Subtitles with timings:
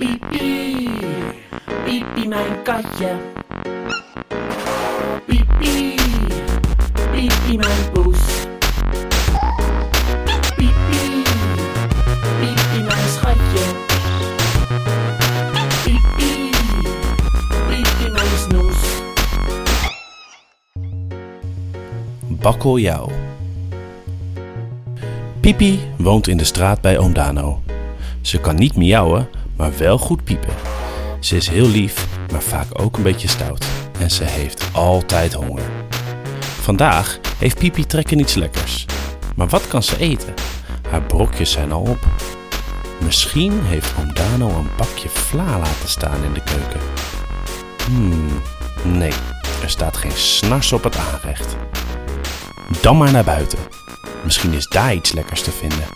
[0.00, 0.88] Pipi,
[1.84, 3.16] pipi mijn katje.
[5.26, 5.94] Pipi,
[7.12, 8.18] pipi mijn poes.
[10.56, 11.22] Pipi,
[12.40, 13.64] pipi mijn schatje.
[15.84, 16.50] Pipi,
[17.68, 19.02] pipi mijn snoes.
[22.26, 23.10] Bakkeljauw.
[25.40, 27.62] Pipi woont in de straat bij oom Dano.
[28.20, 29.28] Ze kan niet miauwen,
[29.60, 30.54] maar wel goed piepen.
[31.18, 33.64] Ze is heel lief, maar vaak ook een beetje stout.
[33.98, 35.70] En ze heeft altijd honger.
[36.60, 38.86] Vandaag heeft Pipi trek in iets lekkers.
[39.36, 40.34] Maar wat kan ze eten?
[40.90, 41.98] Haar brokjes zijn al op.
[43.00, 46.80] Misschien heeft oom Dano een bakje vla laten staan in de keuken.
[47.86, 48.42] Hmm,
[48.84, 49.12] nee,
[49.62, 51.56] er staat geen snars op het aanrecht.
[52.80, 53.58] Dan maar naar buiten.
[54.24, 55.86] Misschien is daar iets lekkers te vinden.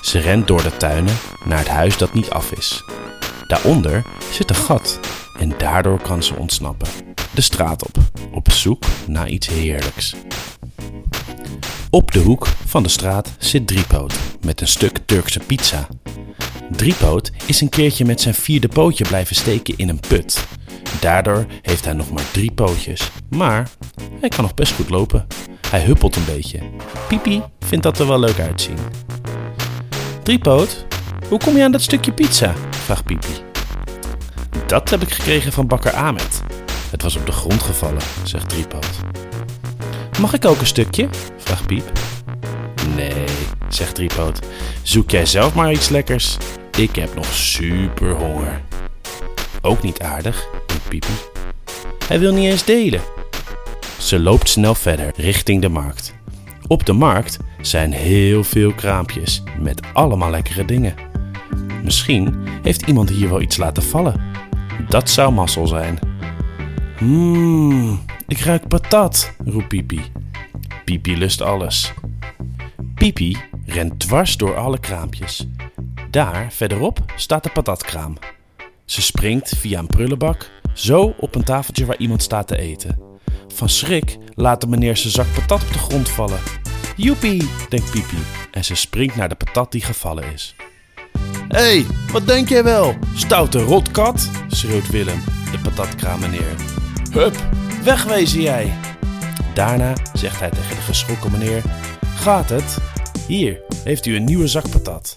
[0.00, 2.84] Ze rent door de tuinen naar het huis dat niet af is.
[3.46, 5.00] Daaronder zit een gat
[5.38, 6.88] en daardoor kan ze ontsnappen.
[7.34, 7.98] De straat op,
[8.32, 10.14] op zoek naar iets heerlijks.
[11.90, 15.88] Op de hoek van de straat zit Driepoot met een stuk Turkse pizza.
[16.70, 20.46] Driepoot is een keertje met zijn vierde pootje blijven steken in een put.
[21.00, 23.68] Daardoor heeft hij nog maar drie pootjes, maar
[24.20, 25.26] hij kan nog best goed lopen.
[25.70, 26.60] Hij huppelt een beetje.
[27.08, 28.78] Pipi vindt dat er wel leuk uitzien.
[30.22, 30.86] Driepoot,
[31.28, 32.54] hoe kom je aan dat stukje pizza?
[32.86, 33.42] Vraagt Pipi.
[34.66, 36.42] Dat heb ik gekregen van bakker Ahmed.
[36.90, 38.90] Het was op de grond gevallen, zegt Driepoot.
[40.20, 41.08] Mag ik ook een stukje?
[41.36, 41.92] vraagt Piep.
[42.94, 43.24] Nee,
[43.68, 44.40] zegt Driepoot.
[44.82, 46.36] Zoek jij zelf maar iets lekkers.
[46.76, 48.62] Ik heb nog super honger.
[49.62, 51.14] Ook niet aardig, denkt Pipi.
[52.08, 53.00] Hij wil niet eens delen.
[53.98, 56.14] Ze loopt snel verder richting de markt.
[56.66, 60.94] Op de markt zijn heel veel kraampjes met allemaal lekkere dingen.
[61.86, 64.20] Misschien heeft iemand hier wel iets laten vallen.
[64.88, 65.98] Dat zou mazzel zijn.
[67.00, 70.00] Mmm, ik ruik patat, roept Pipi.
[70.84, 71.92] Pipi lust alles.
[72.94, 75.48] Pipi rent dwars door alle kraampjes.
[76.10, 78.16] Daar, verderop, staat de patatkraam.
[78.84, 83.00] Ze springt via een prullenbak, zo op een tafeltje waar iemand staat te eten.
[83.54, 86.40] Van schrik laat de meneer zijn zak patat op de grond vallen.
[86.96, 88.18] Joepie, denkt Pipi
[88.50, 90.54] en ze springt naar de patat die gevallen is.
[91.48, 92.94] Hé, hey, wat denk jij wel?
[93.14, 96.54] Stoute rotkat, schreeuwt Willem, de patatkraam meneer.
[97.12, 97.36] Hup,
[97.84, 98.72] wegwezen jij.
[99.54, 101.62] Daarna zegt hij tegen de geschrokken meneer:
[102.14, 102.78] Gaat het?
[103.26, 105.16] Hier, heeft u een nieuwe zak patat.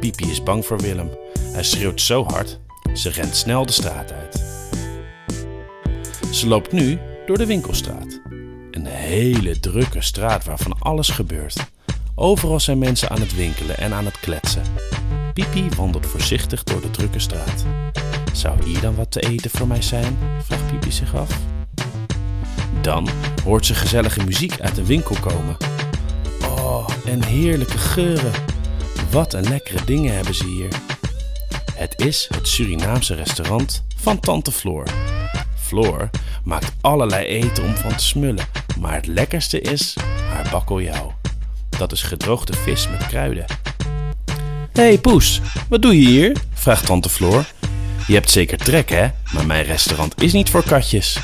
[0.00, 1.10] Pipi is bang voor Willem.
[1.52, 2.60] Hij schreeuwt zo hard,
[2.94, 4.44] ze rent snel de straat uit.
[6.30, 8.20] Ze loopt nu door de winkelstraat.
[8.70, 11.66] Een hele drukke straat waar van alles gebeurt.
[12.14, 14.62] Overal zijn mensen aan het winkelen en aan het kletsen.
[15.34, 17.64] Pipi wandelt voorzichtig door de drukke straat.
[18.32, 20.18] Zou hier dan wat te eten voor mij zijn?
[20.42, 21.38] vraagt Pipi zich af.
[22.80, 23.08] Dan
[23.44, 25.56] hoort ze gezellige muziek uit de winkel komen.
[26.42, 28.32] Oh, en heerlijke geuren.
[29.10, 30.68] Wat een lekkere dingen hebben ze hier.
[31.74, 34.86] Het is het Surinaamse restaurant van Tante Floor.
[35.56, 36.10] Floor
[36.44, 38.46] maakt allerlei eten om van te smullen,
[38.80, 39.96] maar het lekkerste is
[40.30, 41.14] haar bakkeljauw.
[41.78, 43.63] Dat is gedroogde vis met kruiden.
[44.74, 46.36] Hey, Poes, wat doe je hier?
[46.52, 47.44] vraagt tante Floor.
[48.06, 49.06] Je hebt zeker trek, hè?
[49.32, 51.18] Maar mijn restaurant is niet voor katjes.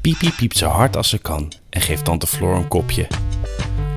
[0.00, 3.06] Pipi piept zo hard als ze kan en geeft tante Floor een kopje.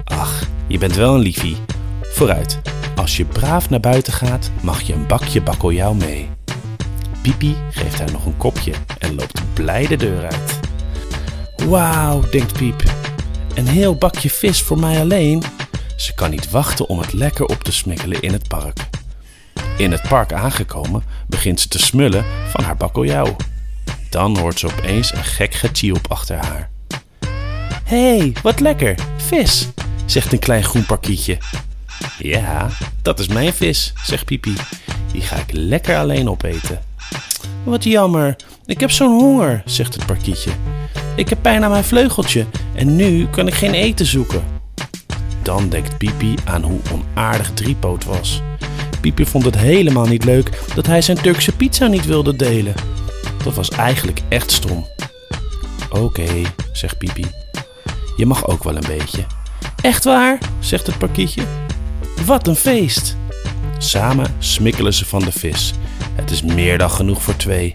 [0.03, 1.57] Ach, je bent wel een liefie.
[2.01, 2.59] Vooruit,
[2.95, 6.29] als je braaf naar buiten gaat, mag je een bakje bakkeljauw mee.
[7.21, 10.59] Pipi geeft haar nog een kopje en loopt blij de deur uit.
[11.65, 12.83] Wauw, denkt Piep.
[13.55, 15.43] Een heel bakje vis voor mij alleen.
[15.99, 18.89] Ze kan niet wachten om het lekker op te smikkelen in het park.
[19.77, 23.35] In het park aangekomen begint ze te smullen van haar bakkeljauw.
[24.09, 26.69] Dan hoort ze opeens een gek getjielp achter haar.
[27.83, 29.67] Hé, hey, wat lekker, vis,
[30.05, 31.37] zegt een klein groen parkietje.
[32.17, 32.69] Ja,
[33.01, 34.53] dat is mijn vis, zegt Pipi.
[35.11, 36.79] Die ga ik lekker alleen opeten.
[37.63, 38.35] Wat jammer,
[38.65, 40.51] ik heb zo'n honger, zegt het parkietje.
[41.15, 44.58] Ik heb pijn aan mijn vleugeltje en nu kan ik geen eten zoeken.
[45.49, 48.41] Dan denkt Pipi aan hoe onaardig Driepoot was.
[49.01, 52.73] Pipi vond het helemaal niet leuk dat hij zijn Turkse pizza niet wilde delen.
[53.43, 54.87] Dat was eigenlijk echt stom.
[55.89, 56.27] Oké,
[56.71, 57.25] zegt Pipi.
[58.15, 59.25] Je mag ook wel een beetje.
[59.81, 61.43] Echt waar, zegt het parkietje.
[62.25, 63.17] Wat een feest!
[63.77, 65.73] Samen smikkelen ze van de vis.
[66.13, 67.71] Het is meer dan genoeg voor twee.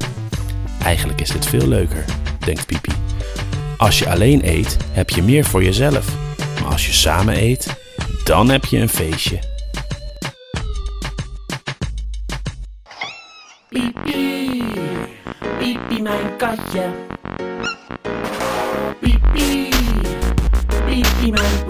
[0.82, 2.05] Eigenlijk is dit veel leuker,
[2.38, 2.93] denkt Pipi.
[3.76, 6.24] Als je alleen eet, heb je meer voor jezelf.
[6.64, 7.76] Als je samen eet,
[8.25, 9.38] dan heb je een feestje.
[13.69, 14.62] Pipi,
[15.58, 16.90] pipi mijn katje.
[19.00, 19.69] Pipi,
[20.87, 21.66] pipi mijn